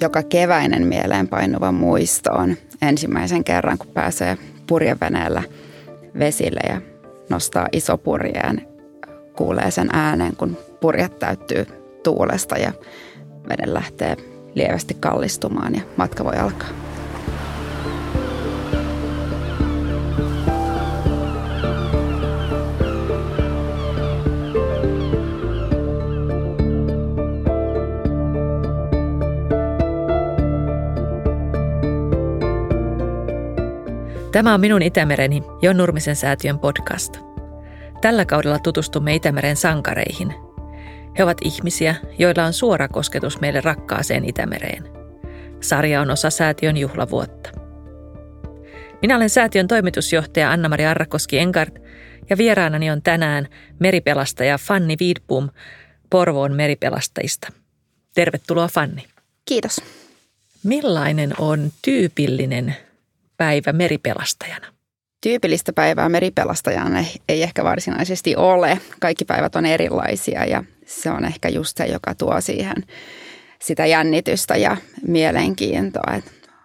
[0.00, 5.42] Joka keväinen mieleen painuva muisto on ensimmäisen kerran, kun pääsee purjeveneellä
[6.18, 6.80] vesille ja
[7.30, 8.68] nostaa iso purjeen.
[9.36, 11.66] Kuulee sen äänen, kun purjet täyttyy
[12.02, 12.72] tuulesta ja
[13.48, 14.16] veden lähtee
[14.54, 16.68] lievästi kallistumaan ja matka voi alkaa.
[34.36, 37.16] Tämä on minun Itämereni, Jon Nurmisen säätiön podcast.
[38.00, 40.34] Tällä kaudella tutustumme Itämeren sankareihin.
[41.18, 44.84] He ovat ihmisiä, joilla on suora kosketus meille rakkaaseen Itämereen.
[45.60, 47.50] Sarja on osa säätiön juhlavuotta.
[49.02, 51.74] Minä olen säätiön toimitusjohtaja Anna-Mari Arrakoski Enkart
[52.30, 55.48] ja vieraanani on tänään meripelastaja Fanni Wiedbum
[56.10, 57.52] Porvoon meripelastajista.
[58.14, 59.04] Tervetuloa Fanni.
[59.44, 59.80] Kiitos.
[60.62, 62.76] Millainen on tyypillinen
[63.36, 64.66] päivä meripelastajana?
[65.22, 68.80] Tyypillistä päivää meripelastajana ei ehkä varsinaisesti ole.
[69.00, 72.76] Kaikki päivät on erilaisia ja se on ehkä just se, joka tuo siihen
[73.62, 74.76] sitä jännitystä ja
[75.06, 76.14] mielenkiintoa.
[76.14, 76.24] Et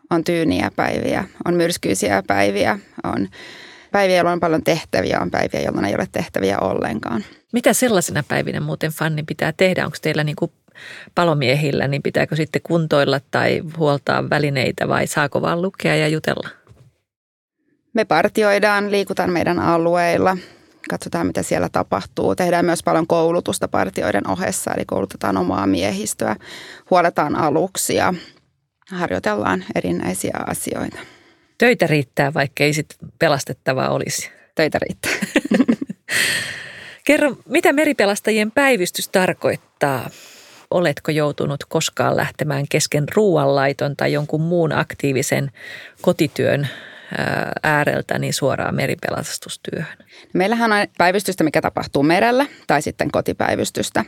[0.09, 3.29] on tyyniä päiviä, on myrskyisiä päiviä, on
[3.91, 7.23] päiviä, jolloin on paljon tehtäviä, on päiviä, jolloin ei ole tehtäviä ollenkaan.
[7.53, 9.85] Mitä sellaisena päivinä muuten Fanni pitää tehdä?
[9.85, 10.51] Onko teillä niin kuin
[11.15, 16.60] palomiehillä, niin pitääkö sitten kuntoilla tai huoltaa välineitä vai saako vaan lukea ja jutella?
[17.93, 20.37] Me partioidaan, liikutaan meidän alueilla,
[20.89, 22.35] katsotaan mitä siellä tapahtuu.
[22.35, 26.35] Tehdään myös paljon koulutusta partioiden ohessa, eli koulutetaan omaa miehistöä,
[26.89, 28.13] huoletaan aluksia,
[28.91, 30.99] harjoitellaan erinäisiä asioita.
[31.57, 34.31] Töitä riittää, vaikka ei sitten pelastettavaa olisi.
[34.55, 35.11] Töitä riittää.
[37.07, 40.09] Kerro, mitä meripelastajien päivystys tarkoittaa?
[40.71, 45.51] Oletko joutunut koskaan lähtemään kesken ruoanlaiton tai jonkun muun aktiivisen
[46.01, 46.67] kotityön
[47.63, 49.97] ääreltä niin suoraan meripelastustyöhön?
[50.33, 54.05] Meillähän on päivystystä, mikä tapahtuu merellä tai sitten kotipäivystystä.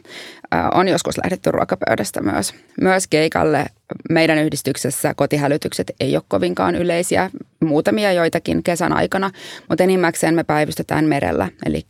[0.73, 2.53] On joskus lähdetty ruokapöydästä myös.
[2.81, 3.65] Myös keikalle
[4.09, 7.29] meidän yhdistyksessä kotihälytykset ei ole kovinkaan yleisiä,
[7.63, 9.31] muutamia joitakin kesän aikana,
[9.69, 11.49] mutta enimmäkseen me päivystetään merellä.
[11.65, 11.85] Eli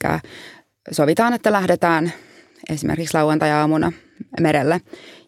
[0.92, 2.14] sovitaan, että lähdetään
[2.70, 3.92] esimerkiksi lauantai-aamuna
[4.40, 4.82] merelle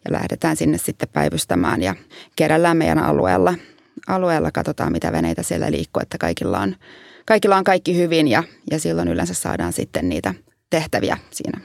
[0.04, 1.94] ja lähdetään sinne sitten päivystämään ja
[2.36, 3.54] kerällään meidän alueella–
[4.06, 6.76] alueella katsotaan, mitä veneitä siellä liikkuu, että kaikilla on,
[7.26, 10.34] kaikilla on kaikki hyvin ja, ja silloin yleensä saadaan sitten niitä
[10.70, 11.60] tehtäviä siinä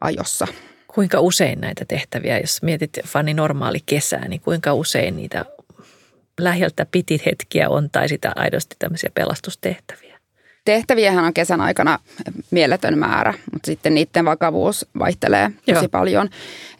[0.00, 0.46] ajossa.
[0.94, 5.44] Kuinka usein näitä tehtäviä, jos mietit Fanni normaali kesää, niin kuinka usein niitä
[6.40, 10.20] läheltä piti hetkiä on tai sitä aidosti tämmöisiä pelastustehtäviä?
[10.64, 11.98] Tehtäviähän on kesän aikana
[12.50, 15.88] mieletön määrä, mutta sitten niiden vakavuus vaihtelee tosi Joo.
[15.90, 16.28] paljon.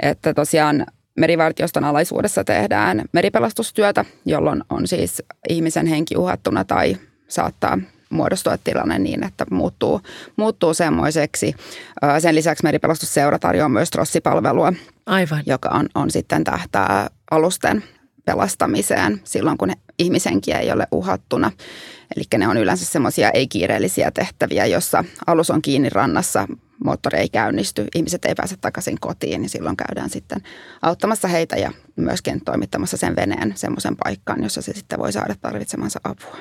[0.03, 0.87] Että tosiaan
[1.17, 6.97] merivartioston alaisuudessa tehdään meripelastustyötä, jolloin on siis ihmisen henki uhattuna tai
[7.29, 7.79] saattaa
[8.11, 10.01] muodostua tilanne niin, että muuttuu,
[10.37, 11.55] muuttuu semmoiseksi.
[12.19, 14.73] Sen lisäksi meripelastusseura tarjoaa myös trossipalvelua,
[15.07, 15.43] Aivan.
[15.47, 17.85] joka on, on sitten tähtää alusten
[18.25, 21.53] pelastamiseen silloin, kun ihmisenkiä ei ole uhattuna.
[22.17, 26.49] Eli ne on yleensä semmoisia ei-kiireellisiä tehtäviä, jossa alus on kiinni rannassa
[26.85, 30.41] moottori ei käynnisty, ihmiset ei pääse takaisin kotiin, niin silloin käydään sitten
[30.83, 36.01] auttamassa heitä ja myöskin toimittamassa sen veneen semmoisen paikkaan, jossa se sitten voi saada tarvitsemansa
[36.05, 36.37] apua.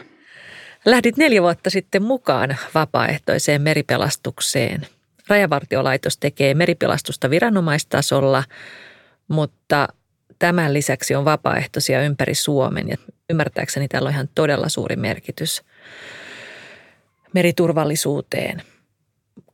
[0.86, 4.88] Lähdit neljä vuotta sitten mukaan vapaaehtoiseen meripelastukseen.
[5.28, 8.44] Rajavartiolaitos tekee meripelastusta viranomaistasolla,
[9.28, 9.88] mutta
[10.40, 12.98] tämän lisäksi on vapaaehtoisia ympäri Suomen ja
[13.30, 15.62] ymmärtääkseni tällä on ihan todella suuri merkitys
[17.34, 18.62] meriturvallisuuteen–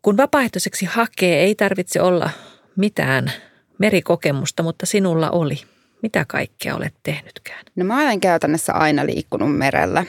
[0.05, 2.29] kun vapaaehtoiseksi hakee, ei tarvitse olla
[2.75, 3.31] mitään
[3.77, 5.61] merikokemusta, mutta sinulla oli.
[6.01, 7.65] Mitä kaikkea olet tehnytkään?
[7.75, 10.05] No mä olen käytännössä aina liikkunut merellä.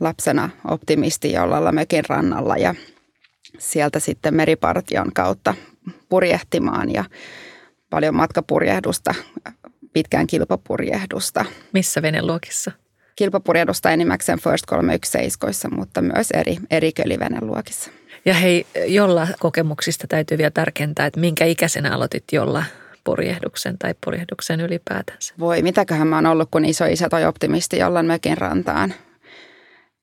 [0.00, 2.74] Lapsena optimisti jollalla mökin rannalla ja
[3.58, 5.54] sieltä sitten meripartion kautta
[6.08, 7.04] purjehtimaan ja
[7.90, 9.14] paljon matkapurjehdusta,
[9.92, 11.44] pitkään kilpapurjehdusta.
[11.72, 12.72] Missä veneluokissa?
[13.16, 17.90] Kilpapurjehdusta enimmäkseen First 317, mutta myös eri, eri köliveneluokissa.
[18.24, 22.64] Ja hei, jolla kokemuksista täytyy vielä tarkentaa, että minkä ikäisenä aloitit jolla
[23.04, 25.34] purjehduksen tai purjehduksen ylipäätänsä?
[25.38, 28.94] Voi, mitäköhän mä oon ollut, kun iso isä toi optimisti jollain mökin rantaan.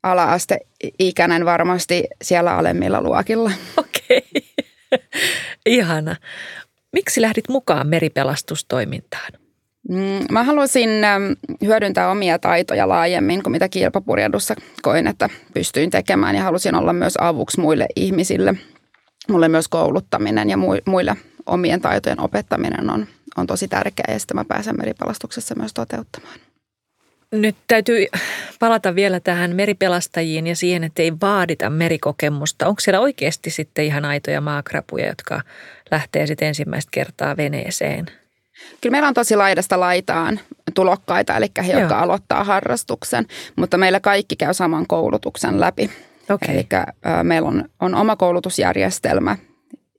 [0.04, 0.60] Ala-aste
[1.00, 3.52] ikäinen varmasti siellä alemmilla luokilla.
[3.78, 5.06] Okei, okay.
[5.66, 6.16] ihana.
[6.94, 9.47] Miksi lähdit mukaan meripelastustoimintaan?
[9.90, 10.90] Mm, mä halusin
[11.66, 17.18] hyödyntää omia taitoja laajemmin kuin mitä kilpapurjehdussa koin, että pystyin tekemään ja halusin olla myös
[17.22, 18.56] avuksi muille ihmisille.
[19.30, 23.08] mulle myös kouluttaminen ja muille omien taitojen opettaminen on,
[23.38, 26.40] on tosi tärkeää ja sitten mä pääsen meripelastuksessa myös toteuttamaan.
[27.32, 28.06] Nyt täytyy
[28.60, 32.68] palata vielä tähän meripelastajiin ja siihen, että ei vaadita merikokemusta.
[32.68, 35.42] Onko siellä oikeasti sitten ihan aitoja maakrapuja, jotka
[35.92, 38.06] lähtee sitten ensimmäistä kertaa veneeseen?
[38.82, 40.40] Kyllä meillä on tosi laidasta laitaan
[40.74, 41.80] tulokkaita, eli he, Joo.
[41.80, 43.26] jotka aloittaa harrastuksen,
[43.56, 45.92] mutta meillä kaikki käy saman koulutuksen läpi.
[46.30, 46.56] Okay.
[46.56, 46.68] Eli
[47.24, 49.38] meillä on, on oma koulutusjärjestelmä,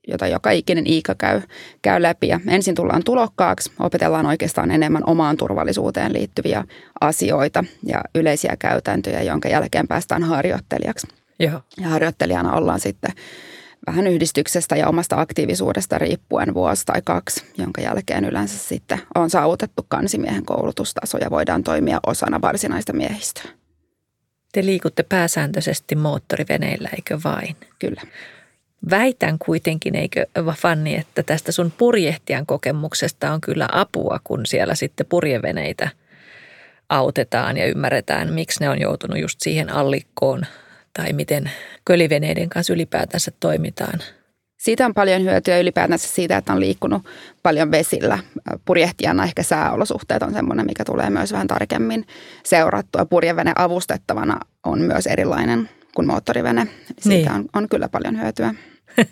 [0.09, 1.43] jota joka ikinen Iika käy,
[1.83, 2.29] käy läpi.
[2.29, 6.65] Ja ensin tullaan tulokkaaksi, opetellaan oikeastaan enemmän omaan turvallisuuteen liittyviä
[7.01, 11.07] asioita ja yleisiä käytäntöjä, jonka jälkeen päästään harjoittelijaksi.
[11.39, 11.61] Joo.
[11.81, 13.13] Ja harjoittelijana ollaan sitten
[13.87, 19.87] vähän yhdistyksestä ja omasta aktiivisuudesta riippuen vuosi tai kaksi, jonka jälkeen yleensä sitten on saavutettu
[19.89, 23.51] kansimiehen koulutustaso ja voidaan toimia osana varsinaista miehistöä.
[24.53, 27.57] Te liikutte pääsääntöisesti moottoriveneillä, eikö vain?
[27.79, 28.03] Kyllä.
[28.91, 30.27] Väitän kuitenkin, eikö
[30.57, 35.89] Fanni, että tästä sun purjehtijan kokemuksesta on kyllä apua, kun siellä sitten purjeveneitä
[36.89, 40.43] autetaan ja ymmärretään, miksi ne on joutunut just siihen allikkoon
[40.99, 41.51] tai miten
[41.85, 44.01] köliveneiden kanssa ylipäätänsä toimitaan.
[44.57, 47.03] Siitä on paljon hyötyä ylipäätänsä siitä, että on liikkunut
[47.43, 48.19] paljon vesillä.
[48.65, 52.07] Purjehtijana ehkä sääolosuhteet on semmoinen, mikä tulee myös vähän tarkemmin
[52.45, 53.05] seurattua.
[53.05, 56.67] Purjevene avustettavana on myös erilainen kuin moottorivene.
[56.99, 57.33] Siitä niin.
[57.33, 58.55] on, on kyllä paljon hyötyä.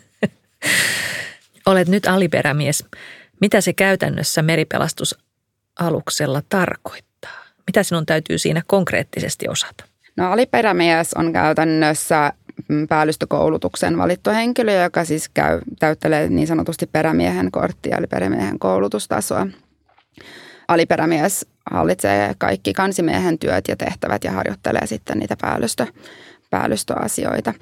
[1.65, 2.85] Olet nyt aliperämies.
[3.41, 7.45] Mitä se käytännössä meripelastusaluksella tarkoittaa?
[7.67, 9.86] Mitä sinun täytyy siinä konkreettisesti osata?
[10.17, 12.33] No aliperämies on käytännössä
[12.67, 19.47] mm, päällystökoulutuksen valittu henkilö, joka siis käy, täyttelee niin sanotusti perämiehen korttia, eli perämiehen koulutustasoa.
[20.67, 25.87] Aliperämies hallitsee kaikki kansimiehen työt ja tehtävät ja harjoittelee sitten niitä päällystö,
[26.49, 27.53] päällystöasioita.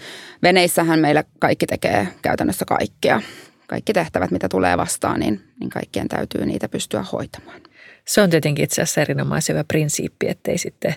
[0.43, 3.21] Veneissähän meillä kaikki tekee käytännössä kaikkea.
[3.67, 7.61] Kaikki tehtävät, mitä tulee vastaan, niin, niin kaikkien täytyy niitä pystyä hoitamaan.
[8.05, 10.95] Se on tietenkin itse asiassa erinomaisen hyvä prinsiippi, ettei sitten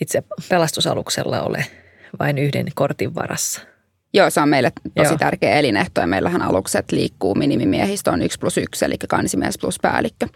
[0.00, 1.66] itse pelastusaluksella ole
[2.18, 3.60] vain yhden kortin varassa.
[4.14, 5.18] Joo, se on meille tosi Joo.
[5.18, 10.26] tärkeä elinehto ja meillähän alukset liikkuu minimimiehistö on 1 plus 1, eli kansimies plus päällikkö,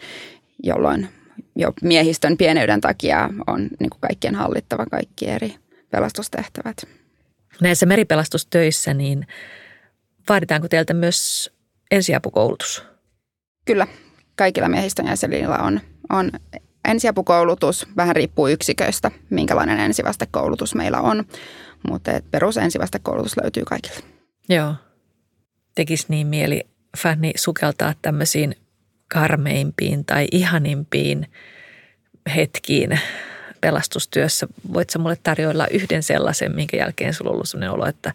[0.63, 1.09] jolloin
[1.57, 5.55] jo miehistön pieneyden takia on niin kuin kaikkien hallittava kaikki eri
[5.91, 6.77] pelastustehtävät.
[7.61, 9.27] Näissä meripelastustöissä, niin
[10.29, 11.51] vaaditaanko teiltä myös
[11.91, 12.85] ensiapukoulutus?
[13.65, 13.87] Kyllä,
[14.37, 15.81] kaikilla miehistön jäsenillä on,
[16.11, 16.31] on
[16.89, 17.87] ensiapukoulutus.
[17.97, 21.25] Vähän riippuu yksiköistä, minkälainen ensivastekoulutus meillä on,
[21.89, 23.97] mutta perus ensivastekoulutus löytyy kaikille.
[24.49, 24.75] Joo.
[25.75, 26.67] Tekisi niin mieli
[26.99, 28.55] Fanni sukeltaa tämmöisiin
[29.09, 31.27] karmeimpiin tai ihanimpiin
[32.37, 33.01] hetkiin
[33.61, 34.47] pelastustyössä.
[34.73, 38.13] Voitko mulle tarjoilla yhden sellaisen, minkä jälkeen sulla on ollut sellainen olo, että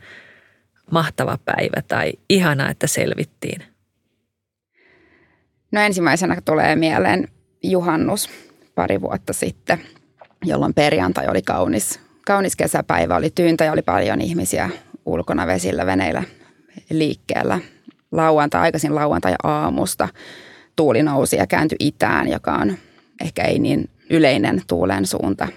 [0.92, 3.63] mahtava päivä tai ihana, että selvittiin?
[5.72, 7.28] No ensimmäisenä tulee mieleen
[7.63, 8.30] juhannus
[8.77, 9.81] pari vuotta sitten,
[10.45, 14.69] jolloin perjantai oli kaunis, kaunis kesäpäivä, oli tyyntä ja oli paljon ihmisiä
[15.06, 16.24] ulkona vesillä veneillä
[16.89, 17.59] liikkeellä.
[18.12, 20.09] Lauantai, aikaisin lauantai aamusta
[20.75, 22.77] tuuli nousi ja kääntyi itään, joka on
[23.21, 25.47] ehkä ei niin yleinen tuulen suunta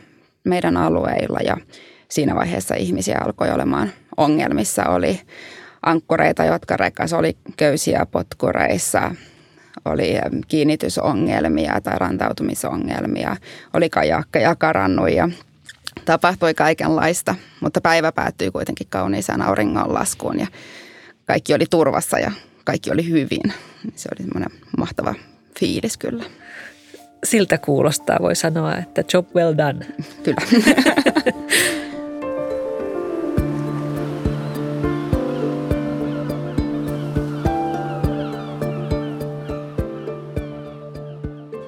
[0.45, 1.57] meidän alueilla ja
[2.09, 4.85] siinä vaiheessa ihmisiä alkoi olemaan ongelmissa.
[4.85, 5.21] Oli
[5.83, 9.15] ankkureita, jotka rekas, oli köysiä potkureissa,
[9.85, 10.15] oli
[10.49, 13.37] kiinnitysongelmia tai rantautumisongelmia,
[13.75, 15.29] oli kajakkeja karannut ja
[16.05, 20.47] tapahtui kaikenlaista, mutta päivä päättyi kuitenkin kauniiseen auringonlaskuun ja
[21.27, 22.33] kaikki oli turvassa ja
[22.65, 23.53] kaikki oli hyvin.
[23.97, 25.15] Se oli semmoinen mahtava
[25.59, 26.25] fiilis kyllä
[27.25, 29.87] siltä kuulostaa, voi sanoa, että job well done.
[30.23, 30.73] Kyllä.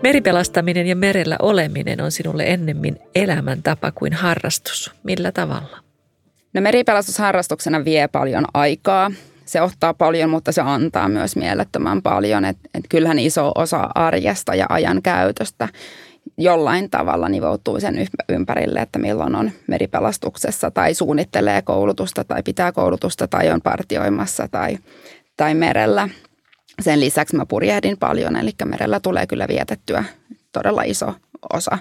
[0.03, 4.93] Meripelastaminen ja merellä oleminen on sinulle ennemmin elämäntapa kuin harrastus.
[5.03, 5.79] Millä tavalla?
[6.55, 9.11] No meripelastusharrastuksena vie paljon aikaa
[9.45, 12.45] se ottaa paljon, mutta se antaa myös mielettömän paljon.
[12.45, 15.69] Et, et kyllähän iso osa arjesta ja ajan käytöstä
[16.39, 23.29] jollain tavalla nivoutuu sen ympärille, että milloin on meripelastuksessa tai suunnittelee koulutusta tai pitää koulutusta
[23.29, 24.79] tai on partioimassa tai,
[25.37, 26.09] tai merellä.
[26.83, 30.05] Sen lisäksi mä purjehdin paljon, eli merellä tulee kyllä vietettyä
[30.53, 31.15] todella iso
[31.53, 31.79] osa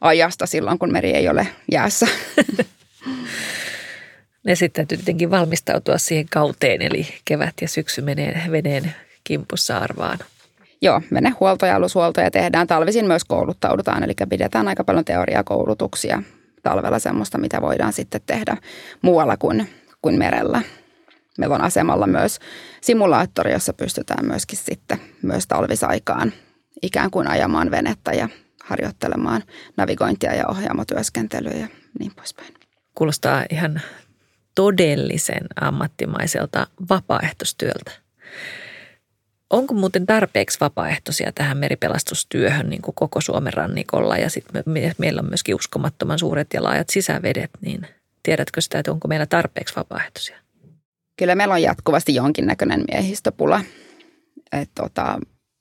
[0.00, 2.06] ajasta silloin, kun meri ei ole jäässä.
[4.44, 10.18] Ja sitten täytyy tietenkin valmistautua siihen kauteen, eli kevät ja syksy menee veneen kimpussa arvaan.
[10.82, 12.66] Joo, venehuolto ja alushuoltoja tehdään.
[12.66, 16.22] Talvisin myös kouluttaudutaan, eli pidetään aika paljon teoriakoulutuksia
[16.62, 18.56] talvella semmoista, mitä voidaan sitten tehdä
[19.02, 19.68] muualla kuin,
[20.02, 20.62] kuin merellä.
[21.38, 22.38] Meillä on asemalla myös
[22.80, 26.32] simulaattori, jossa pystytään myöskin sitten myös talvisaikaan
[26.82, 28.28] ikään kuin ajamaan venettä ja
[28.64, 29.42] harjoittelemaan
[29.76, 31.68] navigointia ja ohjaamotyöskentelyä ja
[31.98, 32.54] niin poispäin.
[32.94, 33.80] Kuulostaa ihan
[34.54, 37.90] todellisen ammattimaiselta vapaaehtoistyöltä.
[39.50, 45.20] Onko muuten tarpeeksi vapaaehtoisia tähän meripelastustyöhön niin kuin koko Suomen rannikolla ja sitten me, meillä
[45.20, 47.86] on myöskin uskomattoman suuret ja laajat sisävedet, niin
[48.22, 50.36] tiedätkö sitä, että onko meillä tarpeeksi vapaaehtoisia?
[51.18, 53.60] Kyllä meillä on jatkuvasti jonkinnäköinen miehistöpula.
[54.52, 55.18] Et tota,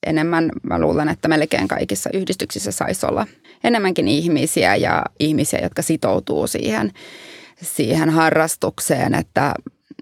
[0.07, 3.27] enemmän mä luulen, että melkein kaikissa yhdistyksissä saisi olla
[3.63, 6.91] enemmänkin ihmisiä ja ihmisiä, jotka sitoutuu siihen,
[7.61, 9.53] siihen harrastukseen, että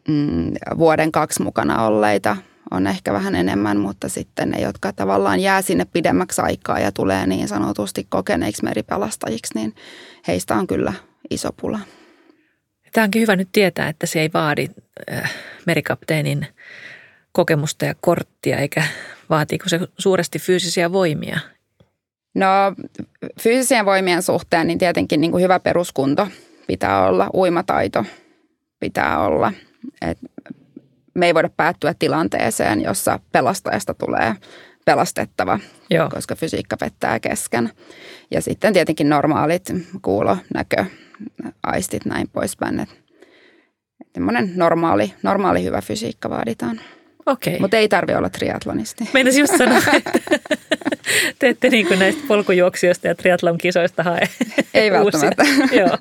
[0.07, 2.37] mm, vuoden kaksi mukana olleita
[2.71, 7.27] on ehkä vähän enemmän, mutta sitten ne, jotka tavallaan jää sinne pidemmäksi aikaa ja tulee
[7.27, 9.75] niin sanotusti kokeneiksi meripelastajiksi, niin
[10.27, 10.93] heistä on kyllä
[11.29, 11.79] iso pula.
[12.91, 14.67] Tämä onkin hyvä nyt tietää, että se ei vaadi
[15.11, 15.33] äh,
[15.65, 16.47] merikapteenin
[17.31, 18.83] kokemusta ja korttia, eikä
[19.29, 21.39] vaatiiko se suuresti fyysisiä voimia?
[22.33, 22.47] No
[23.41, 26.27] fyysisien voimien suhteen niin tietenkin niin kuin hyvä peruskunto
[26.67, 28.05] pitää olla, uimataito
[28.79, 29.53] pitää olla.
[30.01, 30.17] Et
[31.13, 34.35] me ei voida päättyä tilanteeseen, jossa pelastajasta tulee
[34.85, 36.09] pelastettava, Joo.
[36.09, 37.69] koska fysiikka pettää kesken.
[38.31, 40.85] Ja sitten tietenkin normaalit kuulo, näkö,
[41.63, 42.79] aistit, näin poispäin.
[42.79, 42.95] Että
[44.55, 46.79] normaali, normaali hyvä fysiikka vaaditaan.
[47.25, 47.59] Okei.
[47.59, 49.09] Mutta ei tarvi olla triatlonisti.
[49.13, 50.11] Meinasin just sanoa, että
[51.39, 54.29] te ette niin kuin näistä polkujuoksijoista ja triatlon kisoista hae
[54.73, 55.43] Ei välttämättä.
[55.79, 55.97] Joo.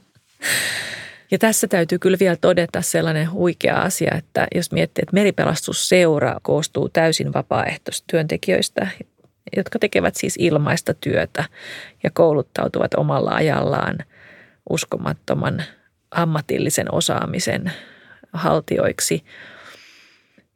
[1.30, 6.88] Ja tässä täytyy kyllä vielä todeta sellainen huikea asia, että jos miettii, että meripelastusseura koostuu
[6.88, 8.88] täysin vapaaehtoistyöntekijöistä,
[9.56, 11.44] jotka tekevät siis ilmaista työtä
[12.02, 13.99] ja kouluttautuvat omalla ajallaan
[14.71, 15.62] uskomattoman
[16.11, 17.73] ammatillisen osaamisen
[18.35, 19.25] haltioiksi.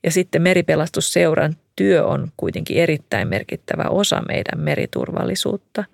[0.05, 5.85] Ja sitten meripelastusseuran työ on kuitenkin erittäin merkittävä osa meidän meriturvallisuutta,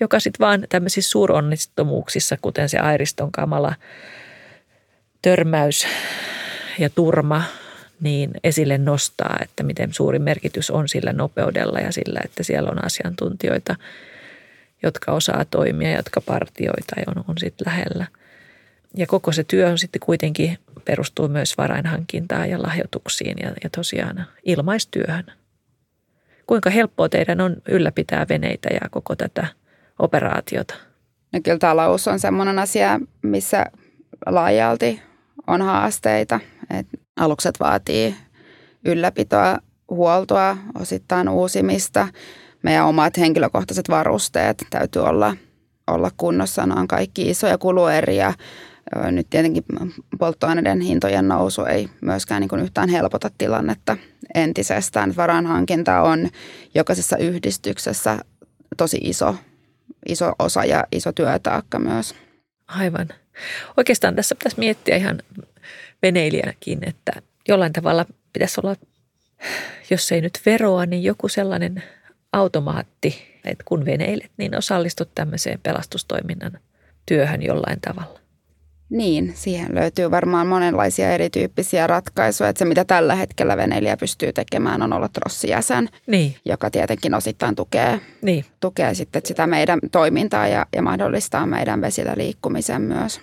[0.00, 3.74] joka sitten vaan tämmöisissä suuronnistumuuksissa, kuten se Airiston kamala
[5.22, 5.86] törmäys
[6.78, 7.42] ja turma,
[8.00, 12.84] niin esille nostaa, että miten suuri merkitys on sillä nopeudella ja sillä, että siellä on
[12.84, 13.76] asiantuntijoita,
[14.82, 18.06] jotka osaa toimia, jotka partioita ja on, on sitten lähellä.
[18.96, 24.26] Ja koko se työ on sitten kuitenkin perustuu myös varainhankintaan ja lahjoituksiin ja, ja tosiaan
[24.44, 25.24] ilmaistyöhön.
[26.46, 29.46] Kuinka helppoa teidän on ylläpitää veneitä ja koko tätä
[29.98, 30.74] operaatiota?
[31.32, 33.66] No kyllä talous on sellainen asia, missä
[34.26, 35.02] laajalti
[35.46, 36.40] on haasteita.
[36.78, 38.14] Et alukset vaatii
[38.84, 39.58] ylläpitoa,
[39.90, 42.08] huoltoa, osittain uusimista.
[42.62, 45.36] Meidän omat henkilökohtaiset varusteet täytyy olla,
[45.86, 46.66] olla kunnossa.
[46.66, 48.34] Ne on kaikki isoja kulueriä.
[49.10, 49.64] Nyt tietenkin
[50.18, 53.96] polttoaineiden hintojen nousu ei myöskään niin kuin yhtään helpota tilannetta
[54.34, 55.16] entisestään.
[55.16, 56.28] Varainhankinta on
[56.74, 58.18] jokaisessa yhdistyksessä
[58.76, 59.36] tosi iso,
[60.08, 62.14] iso osa ja iso työtaakka myös.
[62.66, 63.08] Aivan.
[63.76, 65.18] Oikeastaan tässä pitäisi miettiä ihan
[66.02, 67.12] veneilijänäkin, että
[67.48, 68.76] jollain tavalla pitäisi olla,
[69.90, 71.82] jos ei nyt veroa, niin joku sellainen
[72.32, 76.58] automaatti, että kun veneilet, niin osallistut tämmöiseen pelastustoiminnan
[77.06, 78.21] työhön jollain tavalla.
[78.92, 82.50] Niin, siihen löytyy varmaan monenlaisia erityyppisiä ratkaisuja.
[82.50, 86.36] Että se, mitä tällä hetkellä veneilijä pystyy tekemään, on olla trossijäsen, niin.
[86.44, 88.44] joka tietenkin osittain tukee, niin.
[88.60, 93.20] tukee sitten sitä meidän toimintaa ja, ja mahdollistaa meidän vesillä liikkumisen myös.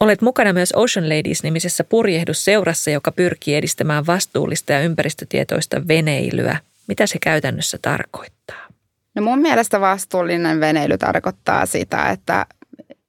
[0.00, 6.58] Olet mukana myös Ocean Ladies-nimisessä purjehdusseurassa, joka pyrkii edistämään vastuullista ja ympäristötietoista veneilyä.
[6.88, 8.66] Mitä se käytännössä tarkoittaa?
[9.14, 12.46] No mun mielestä vastuullinen veneily tarkoittaa sitä, että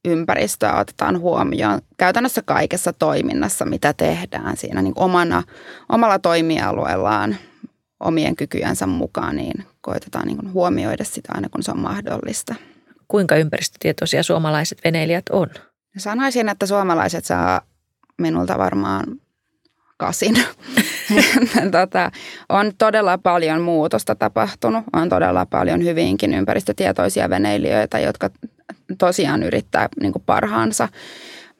[0.08, 5.44] ympäristöä otetaan huomioon käytännössä kaikessa toiminnassa, mitä tehdään siinä niin omana,
[5.90, 7.36] omalla toimialueellaan
[8.00, 12.56] omien kykyjensä mukaan, niin koitetaan niin huomioida sitä aina kun se on mahdollista.
[13.08, 15.48] Kuinka ympäristötietoisia suomalaiset veneilijät on?
[15.98, 17.62] Sanoisin, että suomalaiset saa
[18.18, 19.06] minulta varmaan
[19.98, 20.36] kasin.
[21.72, 22.12] tota,
[22.50, 24.84] on todella paljon muutosta tapahtunut.
[24.94, 28.30] On todella paljon hyvinkin ympäristötietoisia veneilijöitä, jotka
[28.98, 30.90] tosiaan yrittää niin kuin parhaansa.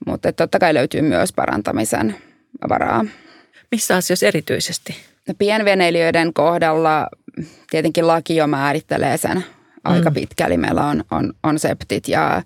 [0.06, 2.16] Mutta totta kai löytyy myös parantamisen
[2.70, 3.06] varaa.
[3.72, 4.96] Missä asioissa erityisesti?
[5.38, 7.08] Pienveneilijöiden kohdalla
[7.70, 9.46] tietenkin laki jo määrittelee sen
[9.84, 10.14] aika mm.
[10.14, 10.58] pitkälle.
[10.58, 12.42] Meillä on, on, on septit ja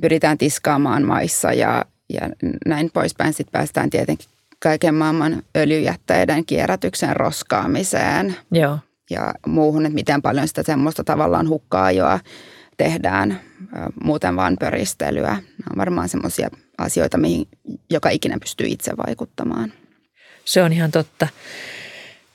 [0.00, 2.20] pyritään tiskaamaan maissa ja, ja
[2.66, 3.32] näin poispäin.
[3.32, 4.28] Sitten päästään tietenkin
[4.58, 8.78] kaiken maailman öljyjätteiden kierrätyksen roskaamiseen Joo.
[9.10, 12.20] ja muuhun, että miten paljon sitä semmoista tavallaan hukkaa joa
[12.76, 13.40] tehdään
[14.02, 15.28] muuten vaan pöristelyä.
[15.30, 17.48] Nämä on varmaan semmoisia asioita, mihin
[17.90, 19.72] joka ikinen pystyy itse vaikuttamaan.
[20.44, 21.28] Se on ihan totta.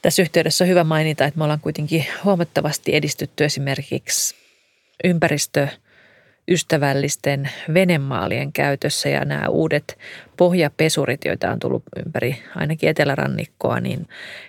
[0.02, 4.36] Tässä yhteydessä on hyvä mainita, että me ollaan kuitenkin huomattavasti edistytty esimerkiksi
[5.04, 5.68] ympäristö
[6.50, 9.98] ystävällisten venemaalien käytössä ja nämä uudet
[10.38, 14.08] pohjapesurit, joita on tullut ympäri ainakin etelärannikkoa, niin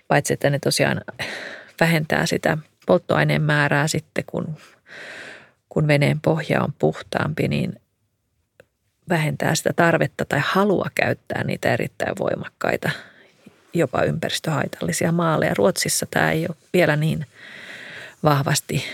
[0.08, 1.00] paitsi että ne tosiaan
[1.80, 4.56] vähentää sitä polttoaineen määrää sitten, kun,
[5.70, 7.72] kun veneen pohja on puhtaampi, niin
[9.08, 12.90] vähentää sitä tarvetta tai halua käyttää niitä erittäin voimakkaita,
[13.74, 15.54] jopa ympäristöhaitallisia maaleja.
[15.54, 17.26] Ruotsissa tämä ei ole vielä niin
[18.22, 18.84] vahvasti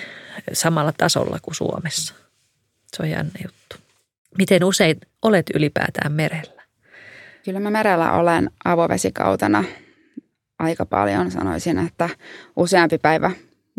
[0.52, 2.14] samalla tasolla kuin Suomessa.
[2.96, 3.76] Se on jännä juttu.
[4.38, 6.62] Miten usein olet ylipäätään merellä?
[7.44, 9.64] Kyllä mä merellä olen avovesikautena
[10.58, 11.30] aika paljon.
[11.30, 12.08] Sanoisin, että
[12.56, 13.30] useampi päivä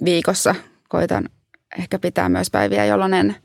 [0.06, 0.56] viikossa
[0.90, 1.30] koitan
[1.80, 3.36] ehkä pitää myös päiviä, jolloin en,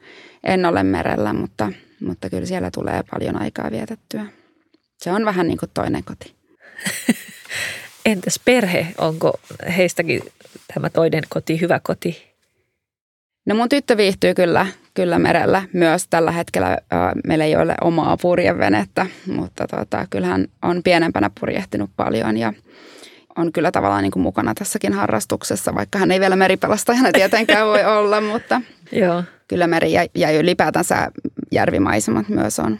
[0.44, 4.26] en ole merellä, mutta, mutta kyllä siellä tulee paljon aikaa vietettyä.
[4.96, 6.34] Se on vähän niin kuin toinen koti.
[8.06, 8.86] Entäs perhe?
[8.98, 9.32] Onko
[9.76, 10.22] heistäkin
[10.74, 12.32] tämä toinen koti hyvä koti?
[13.46, 16.78] No mun tyttö viihtyy kyllä, kyllä merellä myös tällä hetkellä.
[17.26, 22.52] Meillä ei ole omaa purjevenettä, mutta tota, kyllähän on pienempänä purjehtinut paljon ja
[23.36, 27.84] on kyllä tavallaan niin kuin mukana tässäkin harrastuksessa, vaikka hän ei vielä meripelastajana tietenkään voi
[27.84, 28.60] olla, mutta
[28.92, 29.24] Joo.
[29.48, 31.10] kyllä meri ja, ja ylipäätänsä
[31.50, 32.78] järvimaisemat myös on,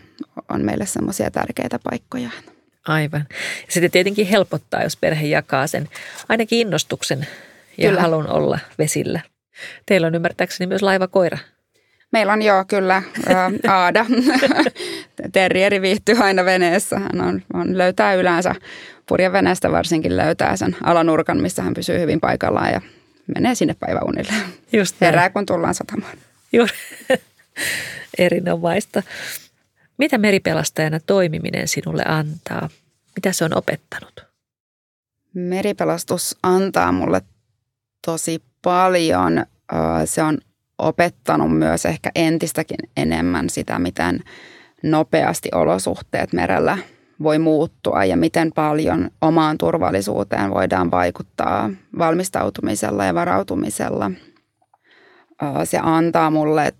[0.48, 2.30] on meille semmoisia tärkeitä paikkoja.
[2.88, 3.26] Aivan.
[3.68, 5.88] Sitten tietenkin helpottaa, jos perhe jakaa sen
[6.28, 7.26] ainakin innostuksen
[7.78, 8.00] ja kyllä.
[8.00, 9.20] halun olla vesillä.
[9.86, 11.38] Teillä on ymmärtääkseni myös laivakoira.
[12.12, 13.02] Meillä on joo kyllä
[13.68, 14.06] Aada.
[15.32, 16.98] Terrieri viihtyy aina veneessä.
[16.98, 18.54] Hän on, on, löytää yleensä
[19.06, 22.80] purjeveneestä varsinkin löytää sen alanurkan, missä hän pysyy hyvin paikallaan ja
[23.34, 24.32] menee sinne päiväunille.
[24.72, 26.16] Just Herää, kun tullaan satamaan.
[26.52, 26.72] Juuri.
[28.18, 29.02] Erinomaista.
[29.98, 32.68] Mitä meripelastajana toimiminen sinulle antaa?
[33.16, 34.24] Mitä se on opettanut?
[35.34, 37.22] Meripelastus antaa mulle
[38.06, 39.46] tosi paljon.
[40.04, 40.38] Se on
[40.82, 44.20] opettanut myös ehkä entistäkin enemmän sitä, miten
[44.82, 46.78] nopeasti olosuhteet merellä
[47.22, 54.10] voi muuttua ja miten paljon omaan turvallisuuteen voidaan vaikuttaa valmistautumisella ja varautumisella.
[55.64, 56.72] Se antaa mulle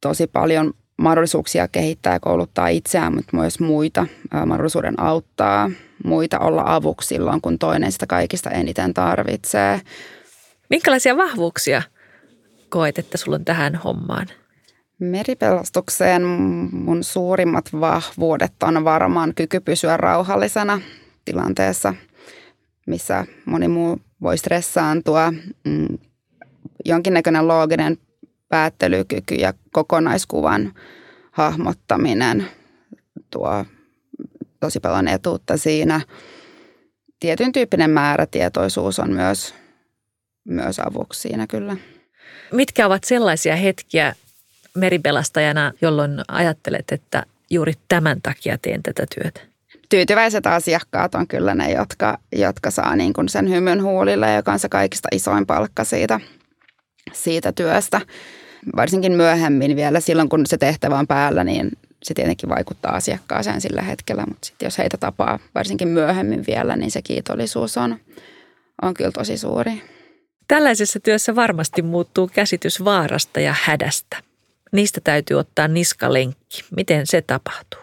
[0.00, 4.06] tosi paljon mahdollisuuksia kehittää ja kouluttaa itseään, mutta myös muita,
[4.46, 5.70] mahdollisuuden auttaa
[6.04, 9.80] muita olla avuksi silloin, kun toinen sitä kaikista eniten tarvitsee.
[10.70, 11.82] Minkälaisia vahvuuksia
[12.68, 14.26] koet, että sulla on tähän hommaan?
[14.98, 16.22] Meripelastukseen
[16.72, 20.80] mun suurimmat vahvuudet on varmaan kyky pysyä rauhallisena
[21.24, 21.94] tilanteessa,
[22.86, 25.32] missä moni muu voi stressaantua.
[25.64, 25.98] Mm,
[26.84, 27.98] jonkinnäköinen looginen
[28.48, 30.72] päättelykyky ja kokonaiskuvan
[31.32, 32.46] hahmottaminen
[33.30, 33.64] tuo
[34.60, 36.00] tosi paljon etuutta siinä.
[37.20, 39.54] Tietyn tyyppinen määrätietoisuus on myös,
[40.44, 41.76] myös avuksi siinä kyllä.
[42.52, 44.14] Mitkä ovat sellaisia hetkiä
[44.74, 49.40] meripelastajana, jolloin ajattelet, että juuri tämän takia teen tätä työtä?
[49.88, 54.58] Tyytyväiset asiakkaat on kyllä ne, jotka, jotka saa niin kuin sen hymyn huulille, joka on
[54.58, 56.20] se kaikista isoin palkka siitä,
[57.12, 58.00] siitä työstä.
[58.76, 61.70] Varsinkin myöhemmin vielä silloin, kun se tehtävä on päällä, niin
[62.02, 66.90] se tietenkin vaikuttaa asiakkaaseen sillä hetkellä, mutta sitten jos heitä tapaa varsinkin myöhemmin vielä, niin
[66.90, 67.96] se kiitollisuus on,
[68.82, 69.82] on kyllä tosi suuri.
[70.48, 74.16] Tällaisessa työssä varmasti muuttuu käsitys vaarasta ja hädästä.
[74.72, 76.64] Niistä täytyy ottaa niskalenkki.
[76.76, 77.80] Miten se tapahtuu?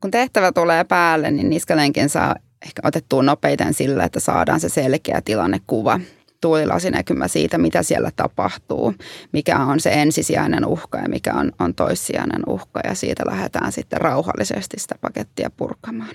[0.00, 2.36] Kun tehtävä tulee päälle, niin niskalenkin saa
[2.66, 6.00] ehkä otettua nopeiten sillä, että saadaan se selkeä tilannekuva
[6.40, 8.94] tuulilasinäkymä siitä, mitä siellä tapahtuu,
[9.32, 14.00] mikä on se ensisijainen uhka ja mikä on, on toissijainen uhka ja siitä lähdetään sitten
[14.00, 16.14] rauhallisesti sitä pakettia purkamaan.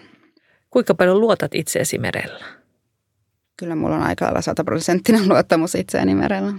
[0.69, 2.45] Kuinka paljon luotat itseesi merellä?
[3.59, 6.53] Kyllä mulla on aika lailla sataprosenttinen luottamus itseäni merellä.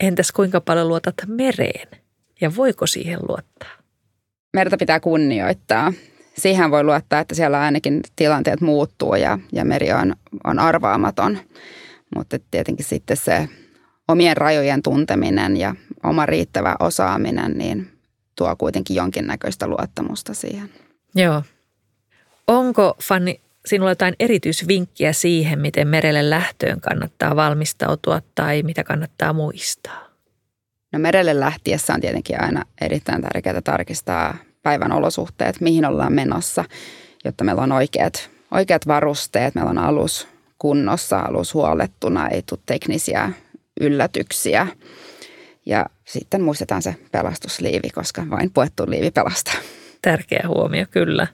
[0.00, 1.88] Entäs kuinka paljon luotat mereen
[2.40, 3.70] ja voiko siihen luottaa?
[4.54, 5.92] Merta pitää kunnioittaa.
[6.38, 11.38] Siihen voi luottaa, että siellä ainakin tilanteet muuttuu ja, ja meri on, on arvaamaton.
[12.16, 13.48] Mutta tietenkin sitten se
[14.08, 17.90] omien rajojen tunteminen ja oma riittävä osaaminen, niin
[18.36, 20.70] tuo kuitenkin jonkinnäköistä luottamusta siihen.
[21.14, 21.42] Joo.
[22.46, 30.06] Onko, Fanni, sinulla jotain erityisvinkkiä siihen, miten merelle lähtöön kannattaa valmistautua tai mitä kannattaa muistaa?
[30.92, 36.64] No merelle lähtiessä on tietenkin aina erittäin tärkeää tarkistaa päivän olosuhteet, mihin ollaan menossa,
[37.24, 43.32] jotta meillä on oikeat, oikeat varusteet, meillä on alus kunnossa, alus huolettuna, ei tule teknisiä
[43.80, 44.66] yllätyksiä.
[45.66, 49.54] Ja sitten muistetaan se pelastusliivi, koska vain puettu liivi pelastaa.
[50.02, 51.26] Tärkeä huomio, kyllä.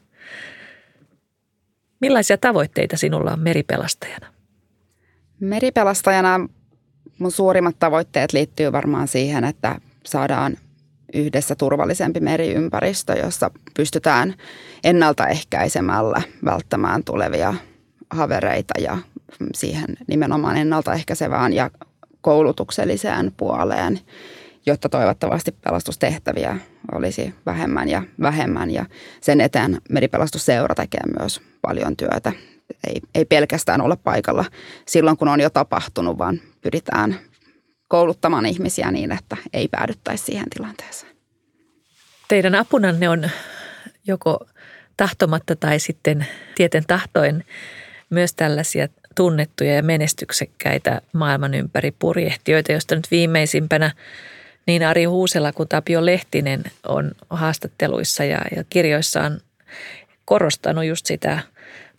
[2.03, 4.27] Millaisia tavoitteita sinulla on meripelastajana?
[5.41, 6.49] Meripelastajana
[7.19, 10.57] mun suurimmat tavoitteet liittyy varmaan siihen, että saadaan
[11.15, 14.35] yhdessä turvallisempi meriympäristö, jossa pystytään
[14.85, 17.55] ennaltaehkäisemällä välttämään tulevia
[18.11, 18.99] havereita ja
[19.55, 21.71] siihen nimenomaan ennaltaehkäisevään ja
[22.21, 24.01] koulutukselliseen puoleen,
[24.67, 26.57] jotta toivottavasti pelastustehtäviä
[26.92, 28.71] olisi vähemmän ja vähemmän.
[28.71, 28.87] Ja
[29.21, 32.33] sen eteen meripelastusseura tekee myös paljon työtä.
[32.87, 34.45] Ei, ei pelkästään olla paikalla
[34.87, 37.16] silloin, kun on jo tapahtunut, vaan pyritään
[37.88, 41.12] kouluttamaan ihmisiä niin, että ei päädyttäisi siihen tilanteeseen.
[42.29, 43.31] Teidän apunanne on
[44.07, 44.47] joko
[44.97, 47.45] tahtomatta tai sitten tieten tahtoin
[48.11, 53.90] myös tällaisia tunnettuja ja menestyksekkäitä maailman ympäri purjehtijoita, joista nyt viimeisimpänä
[54.66, 59.40] niin Ari Huusela kuin Tapio Lehtinen on haastatteluissa ja, ja kirjoissaan
[60.25, 61.38] korostanut just sitä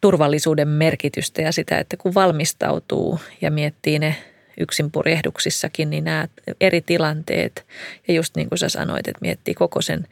[0.02, 4.16] turvallisuuden merkitystä ja sitä, että kun valmistautuu ja miettii ne
[4.60, 6.28] yksin purjehduksissakin, niin nämä
[6.62, 7.66] eri tilanteet
[8.08, 10.08] ja just niin kuin sä sanoit, että miettii koko sen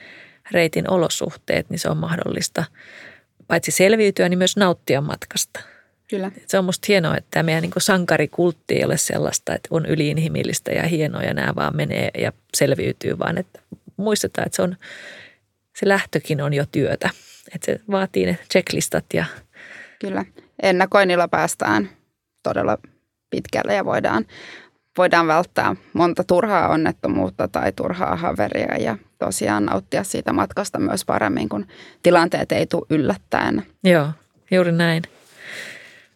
[0.52, 2.64] reitin olosuhteet, niin se on mahdollista
[3.48, 5.60] paitsi selviytyä, niin myös nauttia matkasta.
[6.12, 6.32] Kyllä.
[6.48, 10.72] Se on musta hienoa, että tämä meidän niin sankarikultti ei ole sellaista, että on yliinhimillistä
[10.72, 13.60] ja hienoa ja nämä vaan menee ja selviytyy, vaan että
[13.98, 14.76] muistetaan, että se, on,
[15.76, 17.10] se lähtökin on jo työtä.
[17.56, 19.26] Että se vaatii ne checklistat ja...
[20.00, 20.26] Kyllä.
[20.64, 21.90] Ennakoinnilla päästään
[22.44, 22.78] todella
[23.30, 24.26] pitkälle ja voidaan,
[24.98, 31.50] voidaan välttää monta turhaa onnettomuutta tai turhaa haveria ja tosiaan nauttia siitä matkasta myös paremmin,
[31.50, 31.68] kun
[32.04, 33.66] tilanteet ei tule yllättäen.
[33.84, 34.08] Joo,
[34.52, 35.04] juuri näin.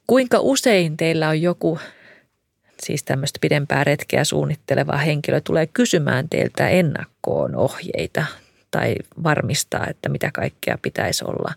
[0.07, 1.79] Kuinka usein teillä on joku,
[2.83, 8.25] siis tämmöistä pidempää retkeä suunnitteleva henkilö, tulee kysymään teiltä ennakkoon ohjeita
[8.71, 11.53] tai varmistaa, että mitä kaikkea pitäisi olla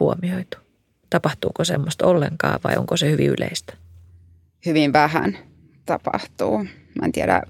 [0.00, 0.58] huomioitu?
[1.10, 3.72] Tapahtuuko semmoista ollenkaan vai onko se hyvin yleistä?
[4.66, 5.38] Hyvin vähän
[5.86, 6.58] tapahtuu.
[7.00, 7.42] Mä en tiedä,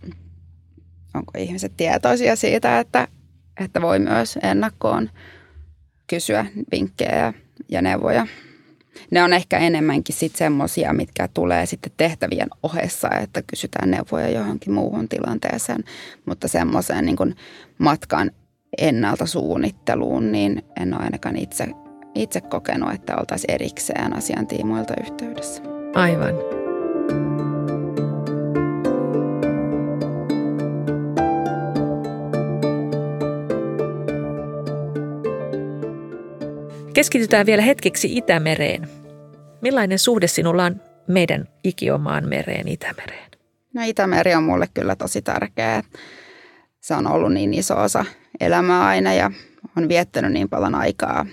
[1.14, 3.08] onko ihmiset tietoisia siitä, että,
[3.60, 5.10] että voi myös ennakkoon
[6.06, 7.34] kysyä vinkkejä
[7.68, 8.26] ja neuvoja
[9.10, 14.72] ne on ehkä enemmänkin sitten semmoisia, mitkä tulee sitten tehtävien ohessa, että kysytään neuvoja johonkin
[14.72, 15.84] muuhun tilanteeseen.
[16.26, 17.36] Mutta semmoiseen niin
[17.78, 18.30] matkan
[18.78, 21.66] ennalta suunnitteluun, niin en ole ainakaan itse,
[22.14, 25.62] itse kokenut, että oltaisiin erikseen asiantiimoilta yhteydessä.
[25.94, 26.63] Aivan.
[36.94, 38.88] Keskitytään vielä hetkeksi Itämereen.
[39.60, 43.30] Millainen suhde sinulla on meidän ikiomaan mereen Itämereen?
[43.74, 45.82] No Itämeri on mulle kyllä tosi tärkeä.
[46.80, 48.04] Se on ollut niin iso osa
[48.40, 49.30] elämää aina ja
[49.76, 51.26] on viettänyt niin paljon aikaa,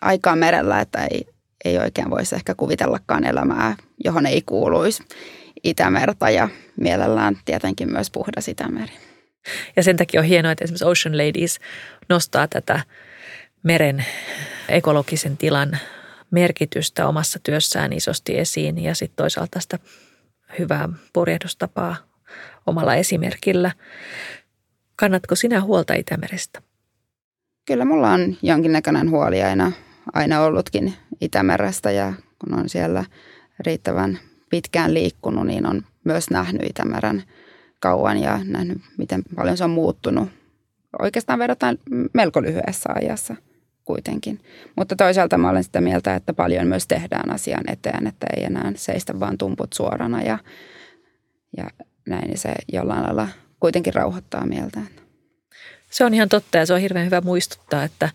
[0.00, 1.26] aikaa merellä, että ei,
[1.64, 5.02] ei oikein voisi ehkä kuvitellakaan elämää, johon ei kuuluisi
[5.64, 6.48] Itämerta ja
[6.80, 8.92] mielellään tietenkin myös puhdas Itämeri.
[9.76, 11.58] Ja sen takia on hienoa, että esimerkiksi Ocean Ladies
[12.08, 12.80] nostaa tätä
[13.62, 14.04] meren
[14.68, 15.78] ekologisen tilan
[16.30, 19.78] merkitystä omassa työssään isosti esiin ja sitten toisaalta sitä
[20.58, 21.96] hyvää purjehdustapaa
[22.66, 23.70] omalla esimerkillä.
[24.96, 26.62] Kannatko sinä huolta Itämerestä?
[27.64, 29.72] Kyllä mulla on jonkinnäköinen huoli aina,
[30.12, 33.04] aina ollutkin Itämerestä ja kun on siellä
[33.66, 34.18] riittävän
[34.50, 37.22] pitkään liikkunut, niin on myös nähnyt Itämeren
[37.80, 40.28] kauan ja nähnyt, miten paljon se on muuttunut
[40.98, 41.78] oikeastaan verrataan
[42.14, 43.36] melko lyhyessä ajassa
[43.84, 44.40] kuitenkin.
[44.76, 48.72] Mutta toisaalta mä olen sitä mieltä, että paljon myös tehdään asian eteen, että ei enää
[48.74, 50.38] seistä vaan tumput suorana ja,
[51.56, 51.70] ja
[52.08, 53.28] näin niin se jollain lailla
[53.60, 54.88] kuitenkin rauhoittaa mieltään.
[55.90, 58.10] Se on ihan totta ja se on hirveän hyvä muistuttaa, että,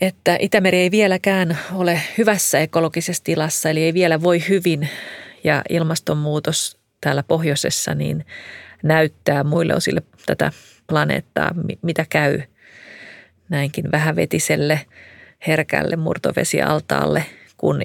[0.00, 4.88] että Itämeri ei vieläkään ole hyvässä ekologisessa tilassa, eli ei vielä voi hyvin
[5.44, 8.26] ja ilmastonmuutos täällä pohjoisessa niin
[8.82, 10.52] näyttää muille osille tätä
[10.86, 11.50] planeettaa,
[11.82, 12.42] mitä käy–
[13.52, 14.80] näinkin vähävetiselle,
[15.46, 17.24] herkälle murtovesialtaalle,
[17.56, 17.82] kun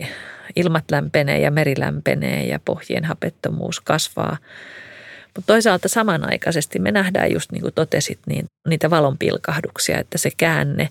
[0.55, 4.37] ilmat lämpenee ja meri lämpenee ja pohjien hapettomuus kasvaa.
[5.35, 10.89] Mutta toisaalta samanaikaisesti me nähdään just niin kuin totesit, niin niitä valonpilkahduksia, että se käänne,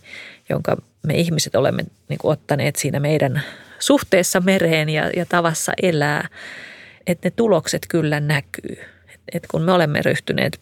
[0.48, 3.42] jonka me ihmiset olemme niin kuin ottaneet siinä meidän
[3.78, 6.28] suhteessa mereen ja, ja tavassa elää,
[7.06, 8.76] että ne tulokset kyllä näkyy.
[9.32, 10.60] Et, kun me olemme ryhtyneet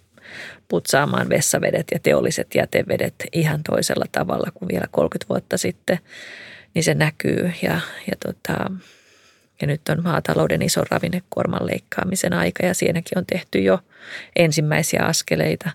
[0.69, 5.99] putsaamaan vessavedet ja teolliset jätevedet ihan toisella tavalla kuin vielä 30 vuotta sitten,
[6.75, 7.53] niin se näkyy.
[7.63, 8.71] Ja, ja, tota,
[9.61, 13.79] ja nyt on maatalouden ison ravinnekuorman leikkaamisen aika ja siinäkin on tehty jo
[14.37, 15.71] ensimmäisiä askeleita.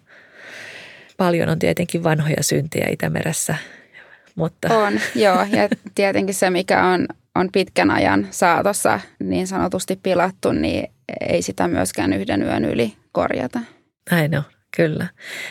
[1.18, 3.56] Paljon on tietenkin vanhoja syntejä Itämeressä.
[4.36, 4.78] Mutta.
[4.78, 5.46] On, joo.
[5.52, 11.68] Ja tietenkin se, mikä on, on pitkän ajan saatossa niin sanotusti pilattu, niin ei sitä
[11.68, 13.60] myöskään yhden yön yli korjata.
[14.12, 14.44] Näin on,
[14.78, 15.08] kyllä.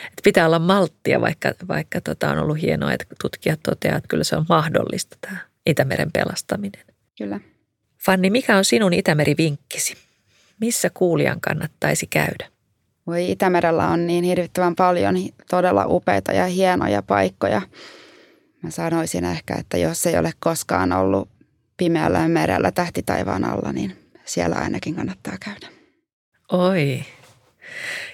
[0.06, 4.24] Et pitää olla malttia, vaikka, vaikka tota on ollut hienoa, että tutkijat toteavat, että kyllä
[4.24, 6.84] se on mahdollista tämä Itämeren pelastaminen.
[7.18, 7.40] Kyllä.
[8.04, 9.96] Fanni, mikä on sinun Itämeri-vinkkisi?
[10.60, 12.48] Missä kuulijan kannattaisi käydä?
[13.06, 15.14] Voi Itämerellä on niin hirvittävän paljon
[15.50, 17.62] todella upeita ja hienoja paikkoja.
[18.62, 21.28] Mä sanoisin ehkä, että jos ei ole koskaan ollut
[21.76, 25.68] pimeällä merellä tähtitaivaan alla, niin siellä ainakin kannattaa käydä.
[26.52, 27.04] Oi.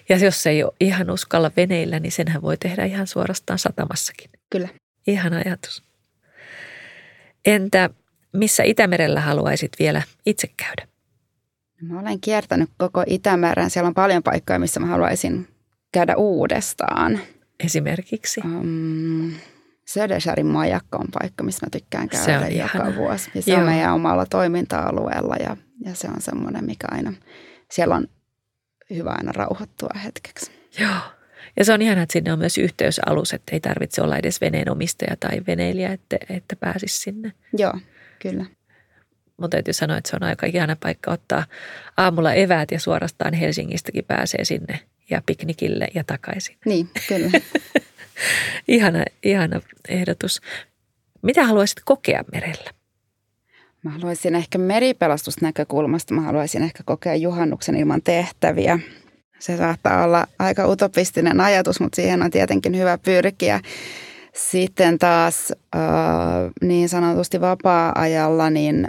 [0.08, 4.30] Ja jos ei ole ihan uskalla veneillä, niin senhän voi tehdä ihan suorastaan satamassakin.
[4.50, 4.68] Kyllä.
[5.06, 5.82] Ihan ajatus.
[7.46, 7.90] Entä
[8.34, 10.88] missä Itämerellä haluaisit vielä itse käydä?
[11.82, 13.70] Mä olen kiertänyt koko Itämeren.
[13.70, 15.48] Siellä on paljon paikkoja, missä mä haluaisin
[15.92, 17.20] käydä uudestaan.
[17.64, 18.40] Esimerkiksi?
[18.44, 19.32] Um,
[19.86, 22.96] Södersärin majakka on paikka, missä mä tykkään käydä se on joka ihana.
[22.96, 23.30] vuosi.
[23.34, 23.60] Ja se Joo.
[23.60, 27.12] on meidän omalla toiminta-alueella ja, ja se on semmoinen, mikä aina,
[27.70, 28.08] siellä on
[28.90, 30.52] hyvä aina rauhoittua hetkeksi.
[30.78, 31.00] Joo.
[31.56, 34.70] Ja se on ihan, että sinne on myös yhteysalus, että ei tarvitse olla edes veneen
[34.70, 37.32] omistaja tai veneilijä, että, että pääsisi sinne.
[37.58, 37.74] Joo,
[38.18, 38.44] kyllä.
[39.36, 41.44] Mun täytyy sanoa, että se on aika ihana paikka ottaa
[41.96, 46.56] aamulla eväät ja suorastaan Helsingistäkin pääsee sinne ja piknikille ja takaisin.
[46.64, 47.30] Niin, kyllä.
[48.68, 50.40] ihana, ihana ehdotus.
[51.22, 52.70] Mitä haluaisit kokea merellä?
[53.84, 58.78] Mä haluaisin ehkä meripelastusnäkökulmasta, mä haluaisin ehkä kokea juhannuksen ilman tehtäviä.
[59.38, 63.60] Se saattaa olla aika utopistinen ajatus, mutta siihen on tietenkin hyvä pyrkiä.
[64.34, 65.80] Sitten taas äh,
[66.62, 68.88] niin sanotusti vapaa-ajalla, niin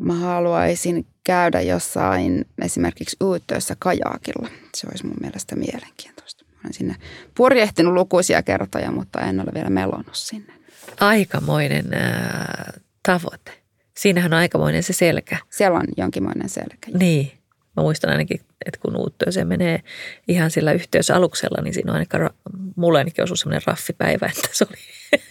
[0.00, 4.48] mä haluaisin käydä jossain esimerkiksi Uuttöössä kajaakilla.
[4.76, 6.44] Se olisi mun mielestä mielenkiintoista.
[6.52, 6.96] Mä olen sinne
[7.36, 10.52] purjehtinut lukuisia kertoja, mutta en ole vielä melonnut sinne.
[11.00, 13.63] Aikamoinen äh, tavoite.
[13.96, 15.36] Siinähän on aikamoinen se selkä.
[15.50, 16.90] Siellä on jonkinmoinen selkä.
[16.98, 17.32] Niin.
[17.76, 19.80] Mä muistan ainakin, että kun se menee
[20.28, 22.30] ihan sillä yhteysaluksella, niin siinä on ainakaan,
[22.76, 24.78] mulle ainakin osui sellainen raffipäivä, että se oli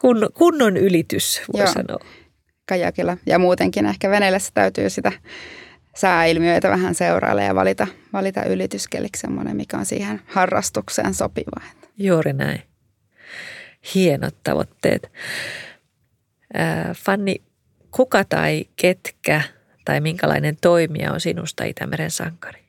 [0.00, 1.72] kunnon, kunnon ylitys, voi Joo.
[1.72, 1.98] sanoa
[2.66, 3.16] kajakilla.
[3.26, 5.12] Ja muutenkin ehkä veneellessä täytyy sitä
[5.94, 11.60] sääilmiöitä vähän seurailla ja valita, valita ylityskeliksi semmoinen, mikä on siihen harrastukseen sopiva.
[11.98, 12.62] Juuri näin.
[13.94, 15.12] Hienot tavoitteet.
[16.58, 17.36] Äh, Fanni,
[17.90, 19.42] kuka tai ketkä
[19.84, 22.60] tai minkälainen toimija on sinusta Itämeren sankari?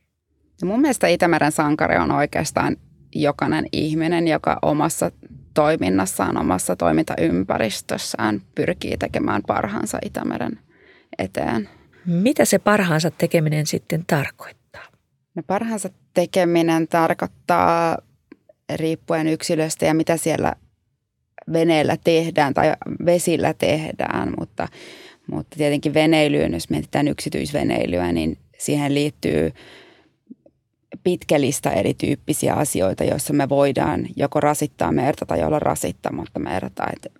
[0.61, 2.77] Ja mun mielestä Itämeren sankari on oikeastaan
[3.15, 5.11] jokainen ihminen, joka omassa
[5.53, 10.59] toiminnassaan, omassa toimintaympäristössään pyrkii tekemään parhaansa Itämeren
[11.17, 11.69] eteen.
[12.05, 14.83] Mitä se parhaansa tekeminen sitten tarkoittaa?
[15.35, 17.97] No parhaansa tekeminen tarkoittaa
[18.75, 20.53] riippuen yksilöstä ja mitä siellä
[21.53, 22.73] veneellä tehdään tai
[23.05, 24.67] vesillä tehdään, mutta,
[25.31, 29.51] mutta tietenkin veneilyyn, jos mietitään yksityisveneilyä, niin siihen liittyy
[31.03, 36.83] pitkä lista erityyppisiä asioita, joissa me voidaan joko rasittaa merta tai olla rasittamatta merta.
[36.93, 37.13] Et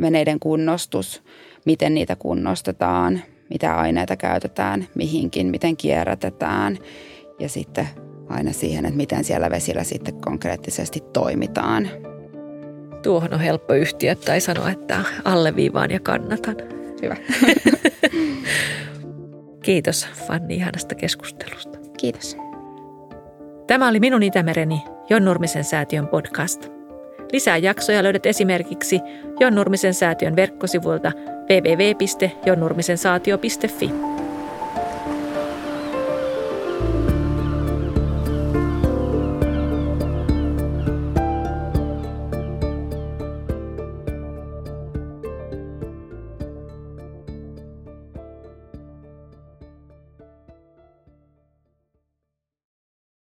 [0.00, 1.22] veneiden kunnostus,
[1.66, 6.78] miten niitä kunnostetaan, mitä aineita käytetään, mihinkin, miten kierrätetään
[7.38, 7.88] ja sitten
[8.28, 11.88] aina siihen, että miten siellä vesillä sitten konkreettisesti toimitaan.
[13.04, 16.56] Tuohon on helppo yhtiö tai sanoa, että alleviivaan ja kannatan.
[17.02, 17.16] Hyvä.
[19.64, 21.78] Kiitos Fanni ihanasta keskustelusta.
[21.98, 22.36] Kiitos.
[23.66, 26.68] Tämä oli minun Itämereni, Jon Nurmisen säätiön podcast.
[27.32, 29.00] Lisää jaksoja löydät esimerkiksi
[29.40, 31.12] Jon Nurmisen säätiön verkkosivuilta
[31.50, 34.13] www.jonnurmisensaatio.fi.